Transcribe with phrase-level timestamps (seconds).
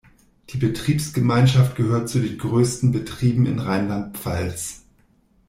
[0.49, 4.81] Die Betriebsgemeinschaft gehört zu den größten Betrieben in Rheinland-Pfalz.